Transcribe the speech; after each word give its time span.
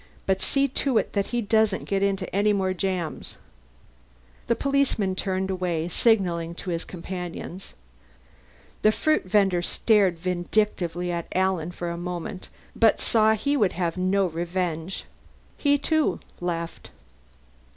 But 0.25 0.41
see 0.41 0.67
to 0.67 0.97
it 0.97 1.13
that 1.13 1.27
he 1.27 1.43
doesn't 1.43 1.85
get 1.85 2.01
into 2.01 2.27
any 2.35 2.53
more 2.53 2.73
jams." 2.73 3.37
The 4.47 4.55
policeman 4.55 5.13
turned 5.15 5.51
away, 5.51 5.89
signalling 5.89 6.55
to 6.55 6.71
his 6.71 6.85
companions. 6.85 7.75
The 8.81 8.91
fruit 8.91 9.25
vender 9.25 9.61
stared 9.61 10.17
vindictively 10.17 11.11
at 11.11 11.27
Alan 11.33 11.69
for 11.69 11.91
a 11.91 11.97
moment, 11.97 12.49
but 12.75 12.99
saw 12.99 13.35
he 13.35 13.55
would 13.55 13.73
have 13.73 13.95
no 13.95 14.25
revenge. 14.25 15.05
He, 15.55 15.77
too, 15.77 16.19
left. 16.39 16.89